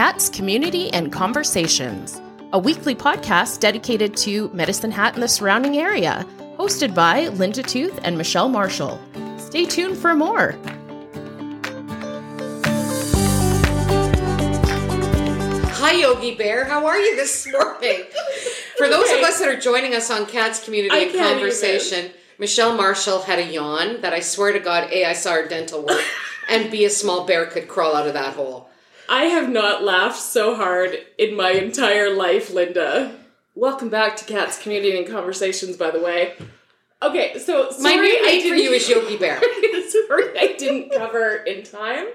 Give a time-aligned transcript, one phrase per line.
[0.00, 2.22] Cats Community and Conversations,
[2.54, 6.26] a weekly podcast dedicated to Medicine Hat and the surrounding area,
[6.56, 8.98] hosted by Linda Tooth and Michelle Marshall.
[9.36, 10.52] Stay tuned for more.
[15.74, 16.64] Hi, Yogi Bear.
[16.64, 18.04] How are you this morning?
[18.78, 22.74] For those of us that are joining us on Cats Community and can't Conversation, Michelle
[22.74, 26.02] Marshall had a yawn that I swear to God, A, I saw her dental work,
[26.48, 28.69] and B, a small bear could crawl out of that hole.
[29.10, 33.12] I have not laughed so hard in my entire life, Linda.
[33.56, 36.34] Welcome back to Cats Community and Conversations, by the way.
[37.02, 39.40] Okay, so My sorry new I name for you is Yogi Bear.
[39.90, 42.06] sorry I didn't cover in time.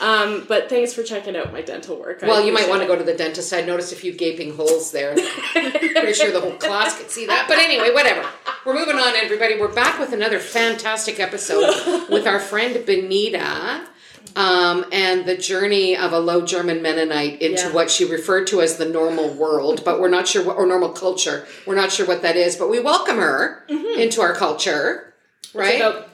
[0.00, 2.24] Um, but thanks for checking out my dental work.
[2.24, 3.52] I Well, you might want to go to the dentist.
[3.54, 5.14] I noticed a few gaping holes there.
[5.14, 7.46] Pretty sure the whole class could see that.
[7.46, 8.28] But anyway, whatever.
[8.66, 9.58] We're moving on, everybody.
[9.60, 13.86] We're back with another fantastic episode with our friend Benita.
[14.34, 17.72] Um, and the journey of a low German Mennonite into Yeah.
[17.72, 20.90] what she referred to as the normal world, but we're not sure what, or normal
[20.90, 21.46] culture.
[21.64, 25.14] We're not sure what that is, but we welcome her into our culture,
[25.54, 26.04] right?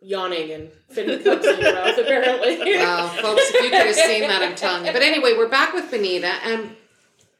[0.00, 2.76] Yawning and fitting cups in your mouth, apparently.
[2.76, 4.92] Wow, folks, if you could have seen that, I'm telling you.
[4.92, 6.74] But anyway, we're back with Benita, and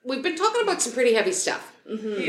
[0.09, 1.73] we've been talking about some pretty heavy stuff.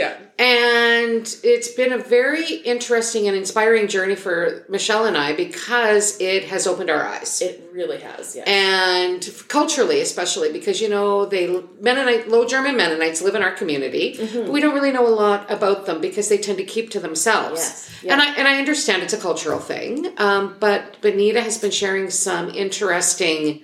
[0.01, 0.15] yeah.
[0.37, 6.45] And it's been a very interesting and inspiring journey for Michelle and I because it
[6.45, 7.41] has opened our eyes.
[7.41, 8.43] It really has, yeah.
[8.47, 14.15] and culturally, especially because you know they Mennonite, low German Mennonites live in our community,
[14.17, 14.43] Mm-hmm.
[14.45, 16.99] but we don't really know a lot about them because they tend to keep to
[17.01, 17.59] themselves.
[17.59, 18.13] Yes, yeah.
[18.13, 22.09] And I and I understand it's a cultural thing, um, but Benita has been sharing
[22.09, 23.61] some interesting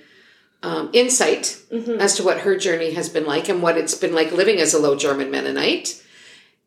[0.66, 2.00] um, insight Mm-hmm.
[2.00, 4.74] as to what her journey has been like and what it's been like living as
[4.74, 6.02] a low German Mennonite.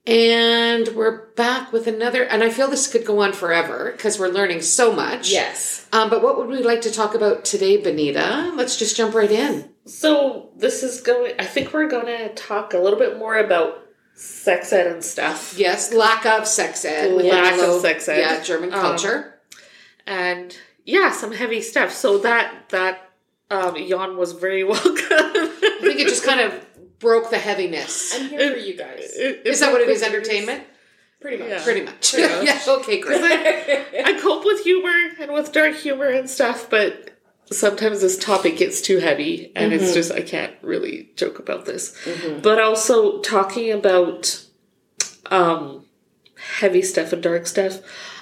[0.06, 4.28] And we're back with another, and I feel this could go on forever because we're
[4.28, 5.30] learning so much.
[5.30, 5.86] yes.
[5.92, 8.52] Um, but what would we like to talk about today, Benita?
[8.54, 9.68] Let's just jump right in.
[9.86, 11.34] So this is going.
[11.38, 13.82] I think we're going to talk a little bit more about
[14.14, 17.12] sex ed and stuff, Yes, lack of sex ed.
[17.12, 18.18] Lack of sex ed.
[18.20, 19.38] Yeah, German Um, culture.
[20.06, 21.92] and yeah, some heavy stuff.
[21.92, 23.07] So that that
[23.50, 24.88] um, yawn was very welcome.
[24.92, 28.14] I think it just kind of broke the heaviness.
[28.14, 29.00] I'm here for you guys.
[29.16, 30.02] Is that what it is?
[30.02, 30.64] Entertainment?
[31.20, 31.48] Pretty much.
[31.48, 31.62] Yeah.
[31.64, 32.12] Pretty much.
[32.12, 32.44] Pretty much.
[32.44, 32.60] yeah.
[32.74, 33.00] Okay.
[33.00, 33.20] Great.
[33.22, 37.18] I cope with humor and with dark humor and stuff, but
[37.50, 41.96] sometimes this topic gets too heavy, and it's just I can't really joke about this.
[42.42, 44.44] But also talking about
[45.26, 45.86] um,
[46.58, 47.80] heavy stuff and dark stuff.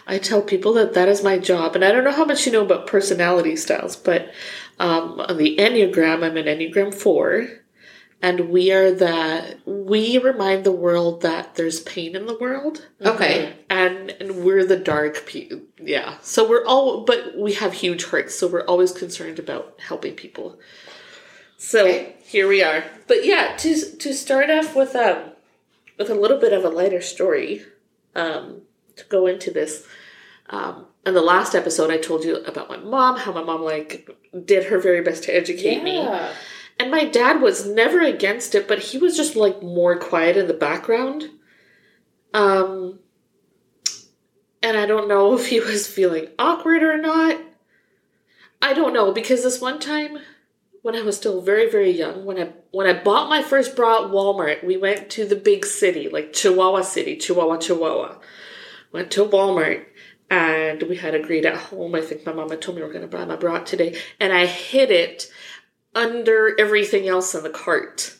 [0.09, 2.53] I tell people that that is my job, and I don't know how much you
[2.53, 4.31] know about personality styles, but
[4.79, 7.49] um, on the Enneagram, I'm an Enneagram four,
[8.23, 13.55] and we are that we remind the world that there's pain in the world, Okay.
[13.71, 15.61] and and we're the dark people.
[15.81, 20.15] Yeah, so we're all, but we have huge hearts, so we're always concerned about helping
[20.15, 20.59] people.
[21.59, 22.15] So Okay.
[22.25, 22.85] here we are.
[23.07, 25.33] But yeah, to to start off with um
[25.99, 27.65] with a little bit of a lighter story,
[28.15, 28.63] um,
[28.97, 29.87] to go into this.
[30.51, 34.11] Um, in the last episode, I told you about my mom, how my mom like
[34.45, 35.99] did her very best to educate me.
[36.79, 40.49] And my dad was never against it, but he was just like more quiet in
[40.49, 41.31] the background.
[42.35, 42.99] Um
[44.63, 47.41] and I don't know if he was feeling awkward or not.
[48.61, 50.19] I don't know because this one time
[50.83, 54.05] when I was still very very young, when I when I bought my first bra
[54.05, 58.19] at Walmart, we went to the big city, like Chihuahua City, Chihuahua, Chihuahua.
[58.93, 59.85] Went to Walmart
[60.31, 61.95] and we had agreed at home.
[61.95, 64.33] I think my mama told me we are going to buy my bra today, and
[64.33, 65.31] I hid it
[65.95, 68.17] under everything else in the cart.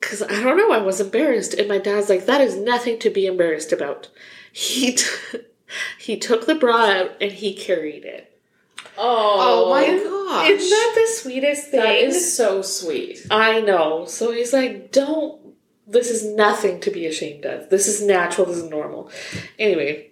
[0.00, 3.10] Cause I don't know, I was embarrassed, and my dad's like, "That is nothing to
[3.10, 4.10] be embarrassed about."
[4.52, 5.38] He t-
[5.98, 8.40] he took the bra out and he carried it.
[8.98, 10.50] Oh, oh my gosh.
[10.50, 11.80] Isn't that the sweetest thing?
[11.80, 13.26] That is so sweet.
[13.30, 14.04] I know.
[14.06, 15.40] So he's like, "Don't.
[15.86, 17.70] This is nothing to be ashamed of.
[17.70, 18.46] This is natural.
[18.46, 19.10] This is normal."
[19.58, 20.10] Anyway,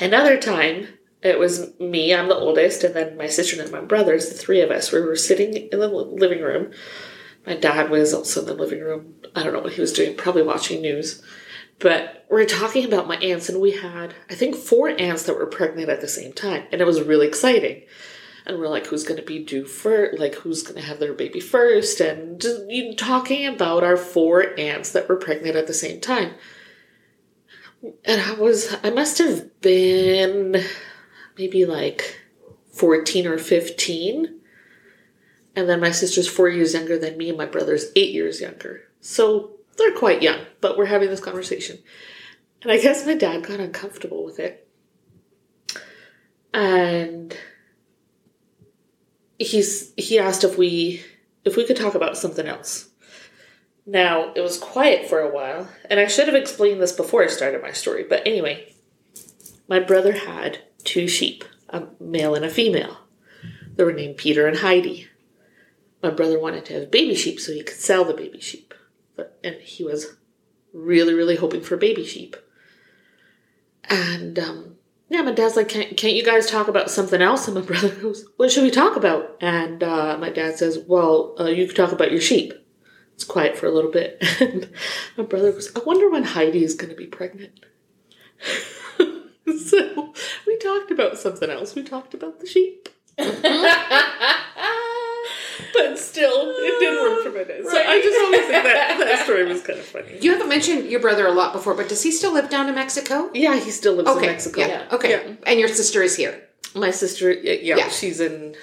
[0.00, 0.88] another time.
[1.22, 4.60] It was me, I'm the oldest, and then my sister and my brothers, the three
[4.60, 4.92] of us.
[4.92, 6.72] We were sitting in the living room.
[7.46, 9.14] My dad was also in the living room.
[9.34, 11.22] I don't know what he was doing, probably watching news.
[11.78, 15.36] But we are talking about my aunts, and we had, I think, four aunts that
[15.36, 16.64] were pregnant at the same time.
[16.70, 17.82] And it was really exciting.
[18.46, 20.18] And we're like, who's going to be due first?
[20.18, 22.00] Like, who's going to have their baby first?
[22.00, 26.00] And just, you know, talking about our four aunts that were pregnant at the same
[26.00, 26.34] time.
[28.04, 30.62] And I was, I must have been
[31.38, 32.20] maybe like
[32.72, 34.40] 14 or 15.
[35.54, 38.82] And then my sister's four years younger than me, and my brother's eight years younger.
[39.00, 41.78] So they're quite young, but we're having this conversation.
[42.62, 44.68] And I guess my dad got uncomfortable with it.
[46.52, 47.36] And
[49.38, 51.02] he's he asked if we
[51.44, 52.88] if we could talk about something else.
[53.86, 57.28] Now, it was quiet for a while, and I should have explained this before I
[57.28, 58.74] started my story, but anyway,
[59.68, 62.98] my brother had two sheep, a male and a female.
[63.76, 65.08] They were named Peter and Heidi.
[66.02, 68.74] My brother wanted to have baby sheep so he could sell the baby sheep,
[69.14, 70.16] but, and he was
[70.72, 72.36] really, really hoping for baby sheep.
[73.84, 74.76] And um,
[75.08, 77.46] yeah, my dad's like, can't, can't you guys talk about something else?
[77.46, 79.36] And my brother goes, what should we talk about?
[79.40, 82.52] And uh, my dad says, well, uh, you could talk about your sheep.
[83.16, 84.22] It's quiet for a little bit.
[84.40, 84.68] And
[85.16, 87.64] my brother goes, I wonder when Heidi is going to be pregnant.
[89.58, 90.12] so
[90.46, 91.74] we talked about something else.
[91.74, 92.90] We talked about the sheep.
[93.16, 93.26] but
[95.98, 97.64] still, it didn't work for my dad.
[97.64, 100.18] So I just always think that that story was kind of funny.
[100.20, 102.74] You haven't mentioned your brother a lot before, but does he still live down in
[102.74, 103.30] Mexico?
[103.32, 104.26] Yeah, he still lives Okay.
[104.26, 104.60] in Mexico.
[104.60, 104.86] Yeah.
[104.92, 105.10] Okay.
[105.10, 105.34] Yeah.
[105.46, 106.38] And your sister is here.
[106.74, 107.88] My sister, yeah, Yeah.
[107.88, 108.54] she's in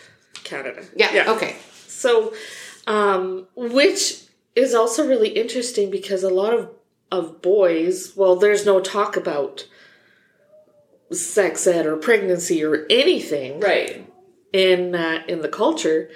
[0.44, 0.84] Canada.
[0.96, 1.32] Yeah.
[1.32, 1.56] Okay.
[1.88, 2.36] So,
[2.86, 4.23] um, which
[4.56, 6.70] is also really interesting because a lot of
[7.12, 9.68] of boys, well, there's no talk about
[11.12, 14.10] sex ed or pregnancy or anything Right.
[14.52, 16.10] in uh, in the culture,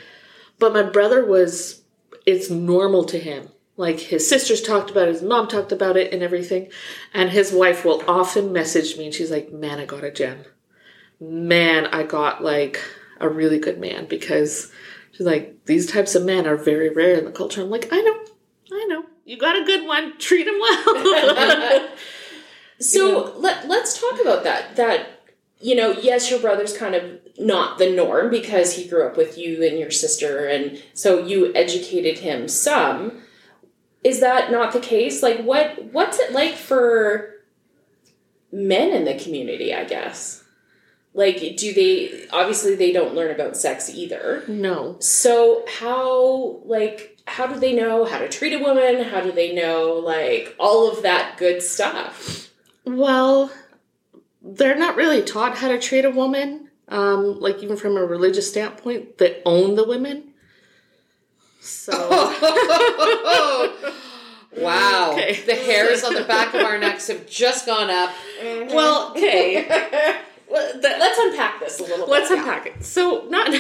[0.58, 1.84] but my brother was
[2.26, 3.50] it's normal to him.
[3.76, 6.70] Like his sisters talked about it, his mom talked about it and everything,
[7.14, 10.46] and his wife will often message me and she's like, "Man, I got a gem.
[11.20, 12.82] Man, I got like
[13.20, 14.72] a really good man because
[15.12, 18.02] she's like these types of men are very rare in the culture." I'm like, "I
[18.02, 18.20] know,
[18.72, 19.06] I know.
[19.26, 20.18] You got a good one.
[20.18, 21.90] Treat him well."
[22.80, 24.76] So let let's talk about that.
[24.76, 25.22] That
[25.60, 29.38] you know, yes, your brother's kind of not the norm because he grew up with
[29.38, 33.24] you and your sister, and so you educated him some.
[34.04, 35.24] Is that not the case?
[35.24, 37.34] Like, what what's it like for
[38.52, 39.74] men in the community?
[39.74, 40.44] I guess.
[41.14, 44.44] Like, do they obviously they don't learn about sex either.
[44.48, 44.98] no.
[45.00, 49.04] So how like how do they know how to treat a woman?
[49.04, 52.50] How do they know like all of that good stuff?
[52.86, 53.52] Well,
[54.42, 56.70] they're not really taught how to treat a woman.
[56.88, 60.34] Um, like even from a religious standpoint, they own the women.
[61.60, 61.92] So
[64.58, 65.12] Wow.
[65.14, 65.42] Okay.
[65.46, 68.12] The hairs on the back of our necks have just gone up.
[68.42, 69.68] well, okay.
[70.50, 72.10] The- Let's unpack this a little bit.
[72.10, 72.84] Let's unpack it.
[72.84, 73.52] So, not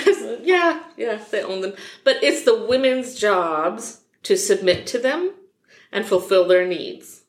[0.43, 1.73] yeah, yeah, they own them,
[2.03, 5.33] but it's the women's jobs to submit to them
[5.91, 7.23] and fulfill their needs.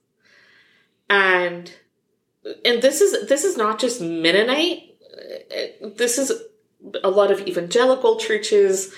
[1.10, 1.72] And
[2.64, 4.96] and this is this is not just Mennonite.
[5.96, 6.32] This is
[7.02, 8.94] a lot of evangelical churches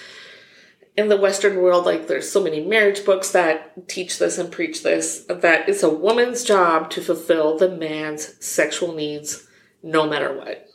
[0.97, 1.87] in the Western world.
[1.87, 5.25] Like, there's so many marriage books that teach this and preach this.
[5.29, 9.47] That it's a woman's job to fulfill the man's sexual needs,
[9.83, 10.67] no matter what.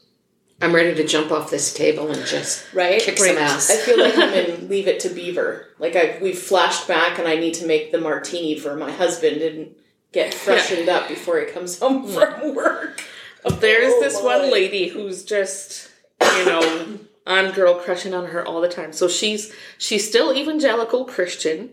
[0.61, 3.01] I'm ready to jump off this table and just Right?
[3.01, 3.69] kick some ass.
[3.69, 5.67] I feel like I'm in Leave It to Beaver.
[5.79, 9.41] Like I we've flashed back and I need to make the martini for my husband
[9.41, 9.75] and
[10.13, 12.13] get freshened up before he comes home mm.
[12.13, 13.03] from work.
[13.43, 14.25] Oh, There's Oh, this boy.
[14.25, 15.89] one lady who's just,
[16.21, 18.93] you know, on girl crushing on her all the time.
[18.93, 21.71] So she's she's still evangelical Christian,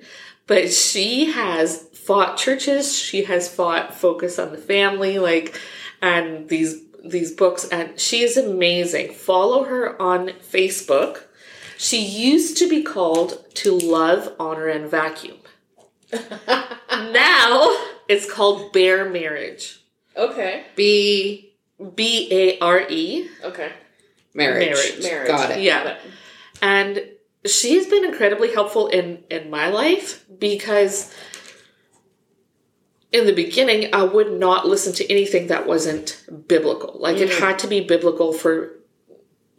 [0.48, 2.98] but she has fought churches.
[2.98, 5.58] She has fought focus on the family, like,
[6.02, 7.66] and these these books.
[7.68, 9.12] And she is amazing.
[9.12, 11.24] Follow her on Facebook.
[11.78, 15.38] She used to be called To Love, Honor, and Vacuum.
[16.12, 17.76] now
[18.08, 19.80] it's called Bare Marriage.
[20.16, 20.64] Okay.
[20.76, 21.52] Be
[21.94, 23.28] B A R E.
[23.42, 23.72] Okay.
[24.34, 24.68] marriage.
[24.68, 25.02] Marriage.
[25.02, 25.28] Marriage.
[25.28, 25.62] Got it.
[25.62, 25.96] Yeah.
[26.60, 27.02] And
[27.46, 31.14] she's been incredibly helpful in in my life because
[33.12, 36.96] in the beginning I would not listen to anything that wasn't biblical.
[36.98, 38.72] Like it had to be biblical for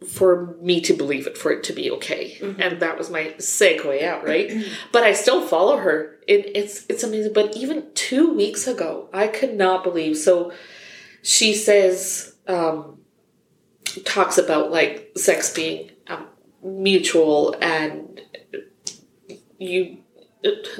[0.08, 2.38] for me to believe it, for it to be okay.
[2.58, 4.52] And that was my segue out, right?
[4.92, 6.18] but I still follow her.
[6.26, 7.32] It, it's it's amazing.
[7.32, 10.16] But even two weeks ago, I could not believe.
[10.16, 10.52] So
[11.22, 12.98] she says, um,
[14.04, 16.26] talks about like sex being um,
[16.62, 18.20] mutual and
[19.58, 19.98] you.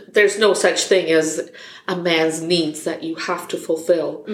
[0.09, 1.51] There's no such thing as
[1.89, 4.27] a man's needs that you have to fulfill.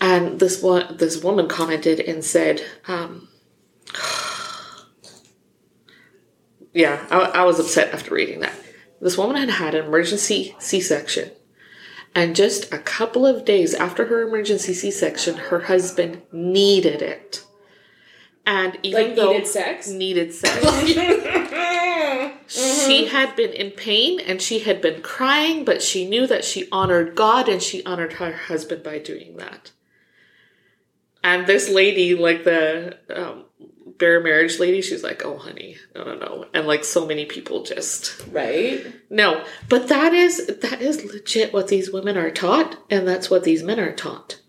[0.00, 3.28] And this one, this woman commented and said, um,
[6.72, 8.54] "Yeah, I, I was upset after reading that.
[9.00, 11.30] This woman had had an emergency C-section,
[12.14, 17.44] and just a couple of days after her emergency C-section, her husband needed it,
[18.46, 19.88] and even Like though needed sex?
[19.88, 20.62] needed sex."
[22.50, 26.68] She had been in pain and she had been crying, but she knew that she
[26.72, 29.70] honored God and she honored her husband by doing that.
[31.22, 33.44] And this lady, like the um,
[33.98, 36.46] bare marriage lady, she's like, oh, honey, no, no, no.
[36.52, 38.84] And like so many people just, Right?
[39.10, 39.44] no.
[39.68, 42.78] But that is, that is legit what these women are taught.
[42.90, 44.40] And that's what these men are taught.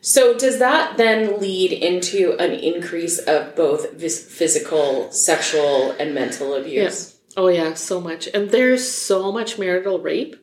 [0.00, 6.54] So does that then lead into an increase of both vis- physical, sexual, and mental
[6.54, 7.11] abuse?
[7.36, 8.28] Oh, yeah, so much.
[8.34, 10.36] And there's so much marital rape.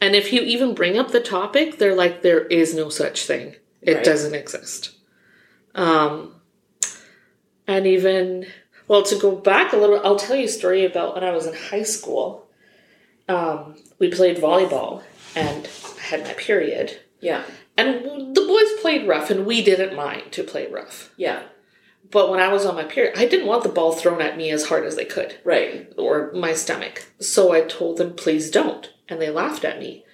[0.00, 3.56] And if you even bring up the topic, they're like, there is no such thing.
[3.82, 4.04] It Right.
[4.04, 4.92] doesn't exist.
[5.74, 6.34] Um,
[7.66, 8.46] and even,
[8.88, 11.46] well, to go back a little, I'll tell you a story about when I was
[11.46, 12.48] in high school.
[13.28, 15.02] Um, we played volleyball
[15.36, 15.68] and
[15.98, 16.98] I had my period.
[17.20, 17.44] Yeah.
[17.76, 21.12] And the boys played rough, and we didn't mind to play rough.
[21.16, 21.42] Yeah.
[22.10, 24.50] But when I was on my period, I didn't want the ball thrown at me
[24.50, 25.92] as hard as they could Right.
[25.96, 27.06] or my stomach.
[27.20, 28.92] So I told them, please don't.
[29.08, 30.04] And they laughed at me.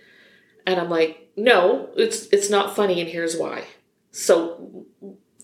[0.67, 3.65] And I'm like, no, it's it's not funny and here's why.
[4.11, 4.87] So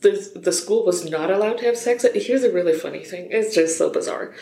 [0.00, 2.04] the the school was not allowed to have sex.
[2.14, 3.28] Here's a really funny thing.
[3.30, 4.34] It's just so bizarre.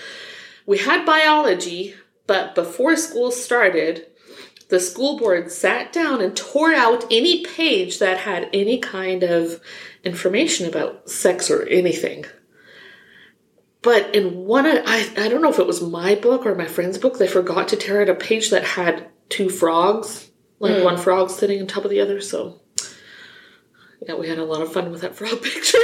[0.66, 1.95] We had biology,
[2.26, 4.07] but before school started,
[4.70, 9.60] the school board sat down and tore out any page that had any kind of
[10.04, 12.24] information about sex or anything.
[13.82, 16.98] But in one, I, I don't know if it was my book or my friend's
[16.98, 20.84] book, they forgot to tear out a page that had two frogs, like hmm.
[20.84, 22.20] one frog sitting on top of the other.
[22.20, 22.60] So,
[24.06, 25.78] yeah, we had a lot of fun with that frog picture.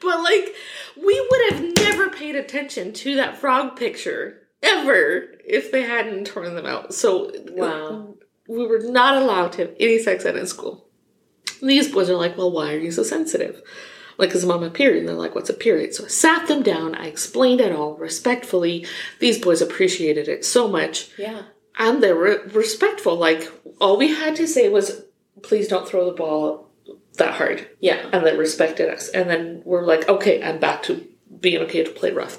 [0.00, 0.54] but, like,
[1.02, 6.54] we would have never paid attention to that frog picture ever if they hadn't torn
[6.54, 6.94] them out.
[6.94, 8.14] So, Wow.
[8.48, 10.86] we were not allowed to have any sex ed in school.
[11.60, 13.62] And these boys are like, well, why are you so sensitive?
[14.18, 15.00] Like, I'm on my period.
[15.00, 15.94] And they're like, what's a period?
[15.94, 16.94] So I sat them down.
[16.94, 18.86] I explained it all respectfully.
[19.18, 21.10] These boys appreciated it so much.
[21.18, 21.42] Yeah.
[21.78, 23.16] And they were respectful.
[23.16, 23.50] Like,
[23.80, 25.04] all we had to say was,
[25.42, 26.70] please don't throw the ball
[27.16, 27.66] that hard.
[27.80, 28.08] Yeah.
[28.12, 29.08] And they respected us.
[29.08, 31.06] And then we're like, okay, I'm back to
[31.40, 32.38] being okay to play rough.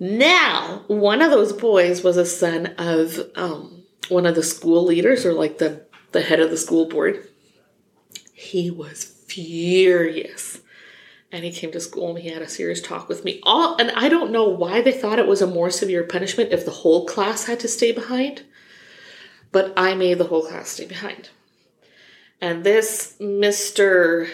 [0.00, 5.24] Now, one of those boys was a son of um, one of the school leaders
[5.24, 7.28] or like the, the head of the school board.
[8.32, 10.60] He was furious.
[11.30, 13.40] And he came to school and he had a serious talk with me.
[13.42, 16.64] All and I don't know why they thought it was a more severe punishment if
[16.64, 18.44] the whole class had to stay behind.
[19.50, 21.30] But I made the whole class stay behind.
[22.40, 24.28] And this Mr.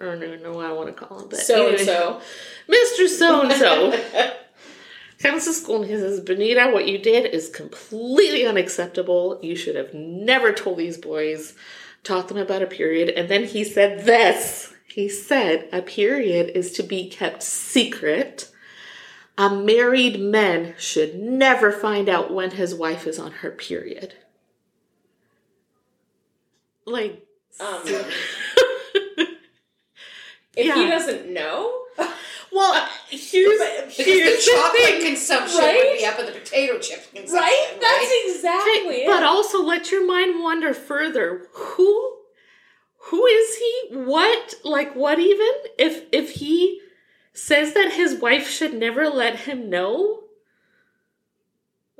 [0.00, 2.20] I don't even know what I want to call him, but So and so.
[2.68, 3.08] Mr.
[3.08, 4.34] So and so
[5.18, 9.40] comes to school and he says, Benita, what you did is completely unacceptable.
[9.42, 11.54] You should have never told these boys,
[12.04, 13.08] taught them about a period.
[13.10, 18.50] And then he said this he said, a period is to be kept secret.
[19.36, 24.14] A married man should never find out when his wife is on her period.
[26.84, 27.24] Like,
[27.60, 29.28] Um, if
[30.56, 30.74] Yeah.
[30.74, 31.82] he doesn't know,
[32.52, 35.04] well, uh, here's, But- Because here's the the chocolate thing.
[35.04, 35.84] consumption right?
[35.90, 37.34] would be up at the potato chip consumption.
[37.34, 37.68] right?
[37.80, 38.24] That's right?
[38.34, 39.06] exactly Okay, it.
[39.06, 41.46] but also let your mind wander further.
[41.52, 42.14] Who
[43.10, 43.88] who is he?
[43.96, 45.48] What like what even?
[45.78, 46.80] If if he
[47.32, 50.24] says that his wife should never let him know?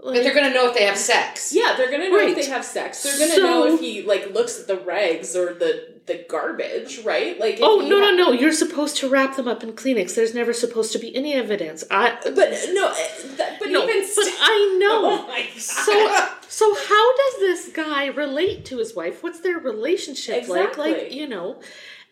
[0.02, 1.52] But they're going to know if they have sex.
[1.52, 2.28] yeah, they're gonna know Right.
[2.31, 3.02] if they have sex.
[3.02, 6.98] They're gonna So- know if he like looks at the rags or the the garbage,
[7.04, 7.38] right?
[7.38, 8.32] Like, Oh no ha- no no!
[8.32, 10.16] You're supposed to wrap them up in Kleenex.
[10.16, 11.84] There's never supposed to be any evidence.
[11.90, 12.34] I But
[12.72, 15.26] no, eh, that, but no, even but st- I know.
[15.28, 15.58] Oh.
[15.58, 19.22] So so how does this guy relate to his wife?
[19.22, 20.76] What's their relationship like?
[20.76, 21.60] Like, you know.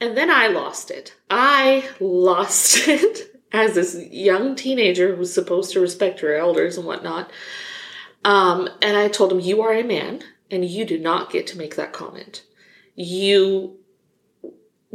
[0.01, 1.15] And then I lost it.
[1.31, 7.31] I lost it as this young teenager who's supposed to respect her elders and whatnot.
[8.25, 11.59] Um, and I told him, You are a man, and you do not get to
[11.59, 12.43] make that comment.
[12.95, 13.79] You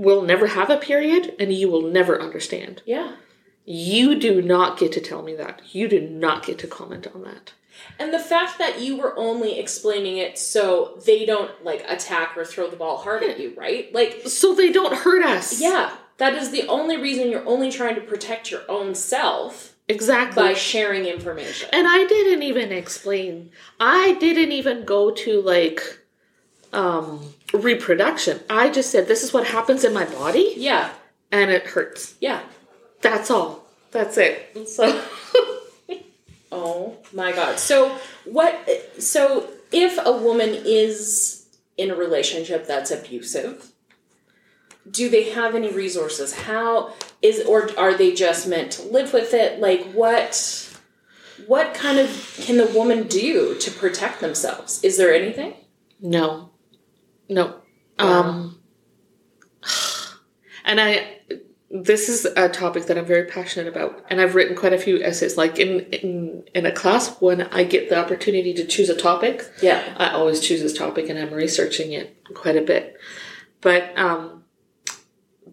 [0.06, 2.82] will never have a period, and you will never understand.
[2.86, 3.16] yeah.
[3.64, 5.62] You do not get to tell me that.
[5.72, 7.54] You do not get to comment on that.
[8.00, 12.44] And the fact that you were only explaining it so they don't like attack or
[12.44, 13.94] throw the ball hard at you, right?
[13.94, 15.62] Like, So they don't hurt us.
[15.62, 20.42] yeah, that is the only reason you're only trying to protect your own self Exactly.
[20.42, 21.70] by sharing information.
[21.72, 23.52] and I didn't even explain.
[23.80, 26.00] I didn't even go to like
[26.74, 28.40] um reproduction.
[28.50, 30.92] I just said this is what happens in my body yeah,
[31.32, 32.16] and it hurts.
[32.20, 32.42] yeah.
[33.02, 33.66] That's all.
[33.92, 34.68] That's it.
[34.68, 35.04] So
[36.52, 37.60] Oh my god.
[37.60, 38.54] So what
[39.00, 43.72] so if a woman is in a relationship that's abusive,
[44.90, 46.34] do they have any resources?
[46.36, 49.60] How is or are they just meant to live with it?
[49.60, 50.70] Like what
[51.48, 54.84] what kind of can the woman do to protect themselves?
[54.84, 55.56] Is there anything?
[56.00, 56.51] no.
[57.32, 57.56] No.
[57.98, 58.60] Um
[60.66, 61.20] and I
[61.74, 65.02] this is a topic that I'm very passionate about, and I've written quite a few
[65.02, 65.38] essays.
[65.38, 69.50] Like in in in a class, when I get the opportunity to choose a topic,
[69.62, 69.82] Yeah.
[69.98, 72.98] I always choose this topic, and I'm researching it quite a bit.
[73.62, 74.44] But um,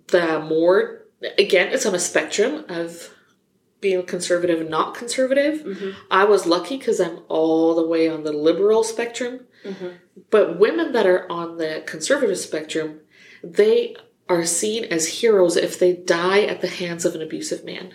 [0.08, 1.04] the more
[1.38, 3.14] again, it's on a spectrum of
[3.80, 5.94] being conservative and not conservative.
[6.10, 9.46] I was lucky because I'm all the way on the liberal spectrum.
[9.64, 9.88] Mm-hmm.
[10.30, 13.00] But women that are on the conservative spectrum,
[13.42, 13.96] they
[14.28, 17.94] are seen as heroes if they die at the hands of an abusive man.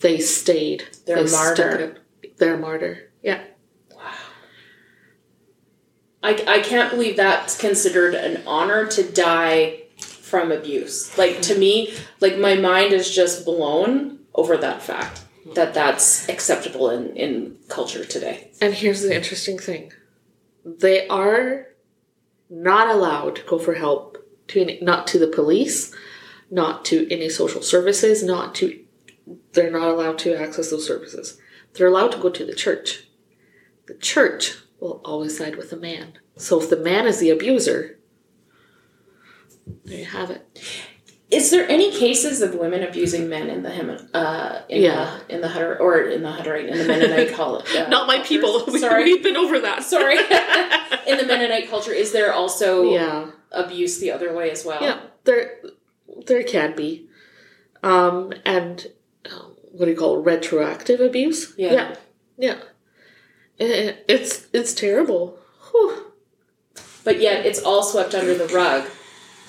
[0.00, 0.88] They stayed.
[1.06, 1.96] They're They a martyr.
[2.38, 3.10] They're a martyr.
[3.22, 3.42] Yeah.
[6.22, 11.16] I, I can't believe that's considered an honor to die from abuse.
[11.16, 15.22] Like to me, like my mind is just blown over that fact
[15.54, 18.50] that that's acceptable in, in culture today.
[18.60, 19.92] And here's the interesting thing
[20.64, 21.66] they are
[22.48, 25.94] not allowed to go for help to any, not to the police,
[26.50, 28.84] not to any social services, not to
[29.52, 31.38] they're not allowed to access those services.
[31.74, 33.04] They're allowed to go to the church.
[33.86, 36.14] The church will always side with the man.
[36.36, 37.98] So if the man is the abuser,
[39.84, 40.60] there you have it.
[41.30, 45.18] Is there any cases of women abusing men in the Hem- uh in Yeah.
[45.28, 48.16] the in the Hutter or in the Hutterite in the Mennonite call uh, Not my
[48.16, 48.28] cultures?
[48.28, 48.64] people.
[48.72, 49.04] We, Sorry.
[49.04, 49.84] We've been over that.
[49.84, 50.16] Sorry.
[51.06, 53.30] in the Mennonite culture, is there also Yeah.
[53.52, 54.82] abuse the other way as well?
[54.82, 55.60] Yeah, there
[56.26, 57.06] there can be,
[57.82, 58.86] um, and
[59.32, 60.24] um, what do you call it?
[60.24, 61.54] retroactive abuse?
[61.56, 61.72] Yeah.
[61.72, 61.94] yeah,
[62.36, 62.58] yeah.
[63.60, 65.38] Eh, It's it's terrible.
[65.70, 66.06] Whew.
[67.04, 68.84] But yet it's all swept under the rug,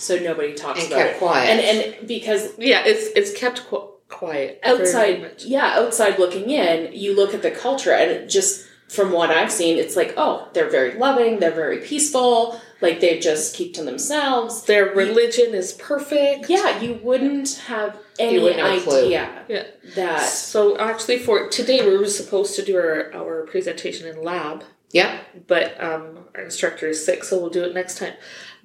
[0.02, 1.20] so nobody talks And about kept it.
[1.20, 1.50] quiet.
[1.50, 1.60] And
[2.00, 6.92] and because Yeah, it's it's kept qu- quiet very, very outside, yeah, outside looking in,
[6.94, 10.50] you look at the culture, and it just from what I've seen, it's like, oh,
[10.54, 14.64] they're very loving, they're very peaceful, like they just keep to themselves.
[14.64, 16.50] Their religion is perfect.
[16.50, 19.64] Yeah, you wouldn't have any wouldn't have idea Yeah.
[19.96, 20.24] that.
[20.28, 25.20] So actually, for today, we were supposed to do our, our presentation in lab, Yeah.
[25.48, 28.14] but um, our instructor is sick, so we'll do it next time.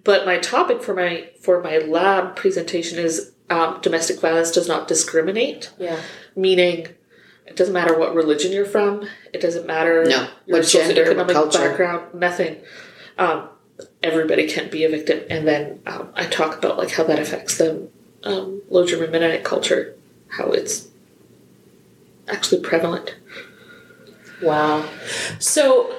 [0.05, 4.89] But my topic for my for my lab presentation is um, domestic violence does not
[4.89, 6.01] discriminate, Yeah,
[6.35, 6.89] meaning
[7.47, 10.29] it doesn't matter what religion you're from, it doesn't matter No.
[10.47, 11.59] your What gender, what culture.
[11.61, 12.57] background, nothing.
[13.19, 13.49] Um,
[14.03, 17.59] everybody can be a victim, and then um, I talk about like how that affects
[17.59, 17.89] the
[18.25, 19.95] um, Low German Mennonite culture,
[20.29, 20.89] how it's
[22.29, 23.15] actually prevalent.
[24.43, 24.89] Wow.
[25.39, 25.99] So,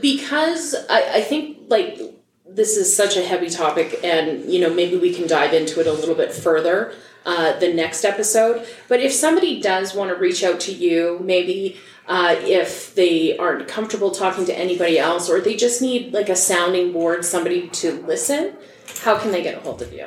[0.00, 2.00] because I, I think like
[2.46, 5.86] this is such a heavy topic, and you know maybe we can dive into it
[5.86, 6.92] a little bit further
[7.24, 8.66] uh, the next episode.
[8.88, 13.68] But if somebody does want to reach out to you, maybe uh, if they aren't
[13.68, 17.92] comfortable talking to anybody else, or they just need like a sounding board, somebody to
[18.02, 18.54] listen,
[19.02, 20.06] how can they get a hold of you?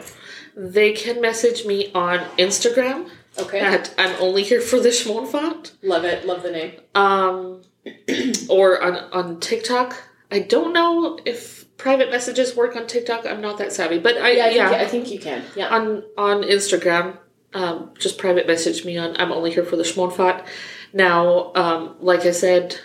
[0.56, 3.62] They can message me on Instagram Okay,
[3.98, 6.74] I'm only here for the Schmauntfat, love it, love the name.
[6.96, 7.62] um,
[8.50, 9.96] or on on TikTok.
[10.30, 13.26] I don't know if private messages work on TikTok.
[13.26, 15.44] I'm not that savvy, but I Yeah, I yeah, think, I think you can.
[15.56, 15.70] Yeah.
[15.70, 17.18] on on Instagram.
[17.54, 20.46] Um, just private message me on I'm only here for the Schmauntfat.
[20.94, 22.78] Now, um, like I said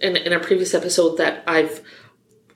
[0.00, 1.82] in in a previous episode, that I've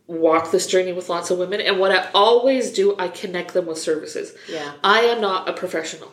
[0.07, 3.67] walked this journey with lots of women, and what I always do, I connect them
[3.67, 4.35] with services.
[4.51, 4.73] Yeah.
[4.83, 6.11] I am not a professional.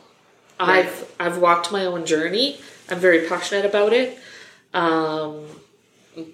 [0.60, 0.86] Right.
[0.86, 2.60] I've I've walked my own journey.
[2.90, 4.18] I'm very passionate about it.
[4.74, 5.46] Um,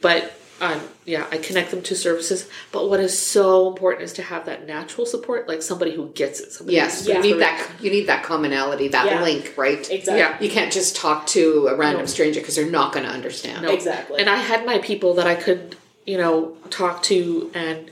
[0.01, 2.47] but um, yeah, I connect them to services.
[2.71, 6.39] But what is so important is to have that natural support, like somebody who gets
[6.39, 6.51] it.
[6.51, 6.99] Somebody Yes.
[6.99, 7.67] who's You need that.
[7.81, 9.23] You need that commonality, that Yeah.
[9.23, 9.79] link, right?
[9.89, 10.19] Exactly.
[10.19, 10.38] Yeah.
[10.39, 12.05] You can't just talk to a random No.
[12.05, 13.63] stranger because they're not going to understand.
[13.63, 13.71] No.
[13.73, 14.19] Exactly.
[14.19, 17.49] And I had my people that I could, you know, talk to.
[17.55, 17.89] And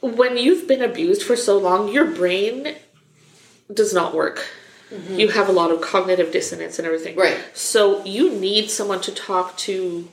[0.00, 2.76] when you've been abused for so long, your brain
[3.72, 4.46] does not work.
[5.10, 7.16] You have a lot of cognitive dissonance and everything.
[7.16, 7.38] Right.
[7.54, 10.08] So you need someone to talk to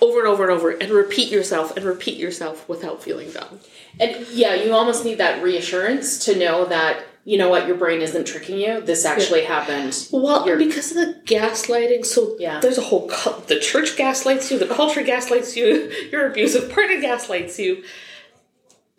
[0.00, 3.60] over and over and over and repeat yourself and repeat yourself without feeling dumb.
[3.98, 8.02] And yeah, you almost need that reassurance to know that you know what your brain
[8.02, 8.82] isn't tricking you.
[8.82, 10.08] This actually happened.
[10.12, 12.60] Well, You're- because of the gaslighting, so Yeah.
[12.60, 17.00] there's a whole cul- the church gaslights you, the culture gaslights you, your abusive partner
[17.00, 17.82] gaslights you,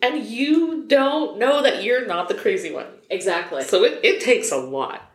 [0.00, 2.86] and you don't know that you're not the crazy one.
[3.10, 3.64] Exactly.
[3.64, 5.10] So it, it takes a lot.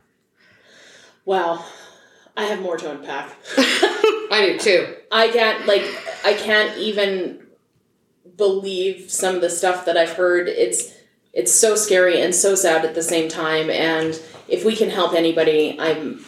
[1.25, 1.65] Wow.
[2.35, 3.35] I have more to unpack.
[3.57, 4.95] I do too.
[5.11, 5.83] I can't like
[6.23, 7.45] I can't even
[8.37, 10.47] believe some of the stuff that I've heard.
[10.47, 10.93] It's
[11.33, 13.69] it's so scary and so sad at the same time.
[13.69, 16.23] And if we can help anybody, I'm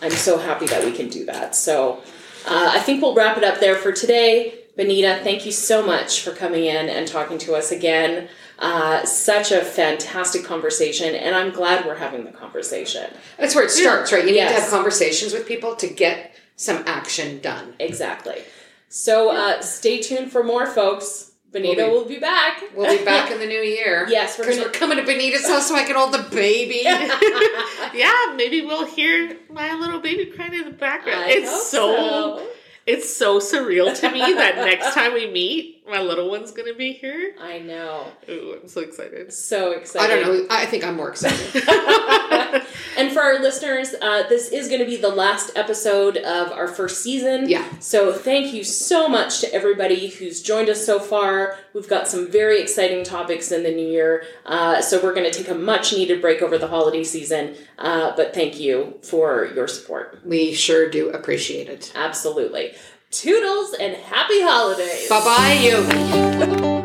[0.00, 1.54] I'm so happy that we can do that.
[1.54, 2.02] So
[2.46, 4.61] uh, I think we'll wrap it up there for today.
[4.76, 8.28] Benita, thank you so much for coming in and talking to us again.
[8.58, 13.10] Uh, such a fantastic conversation, and I'm glad we're having the conversation.
[13.38, 14.24] That's where it starts, right?
[14.24, 17.74] You need to have conversations with people to get some action done.
[17.80, 18.42] Exactly.
[18.88, 21.32] So uh, stay tuned for more, folks.
[21.50, 22.62] Benita We'll will be back.
[22.74, 24.06] We'll be back in the new year.
[24.08, 26.82] Yes, we're because gonna- we're coming to Benita's house so I can hold the baby.
[27.94, 31.20] Yeah, maybe we'll hear my little baby crying in the background.
[31.24, 31.94] I it's hope so,
[32.38, 32.48] so.
[32.86, 36.92] It's so surreal to me that next time we meet, my little one's gonna be
[36.92, 37.34] here.
[37.40, 38.06] I know.
[38.28, 39.32] Ooh, I'm so excited.
[39.32, 40.10] So excited.
[40.10, 40.46] I don't know.
[40.50, 41.62] I think I'm more excited.
[42.96, 46.68] and for our listeners, uh, this is going to be the last episode of our
[46.68, 47.48] first season.
[47.48, 47.66] Yeah.
[47.78, 51.58] So thank you so much to everybody who's joined us so far.
[51.74, 54.24] We've got some very exciting topics in the new year.
[54.46, 57.54] Uh, so we're going to take a much needed break over the holiday season.
[57.78, 60.20] Uh, but thank you for your support.
[60.24, 61.92] we sure do appreciate it.
[61.94, 62.74] Absolutely.
[63.10, 65.08] Toodles and happy holidays.
[65.08, 66.78] Bye bye, you.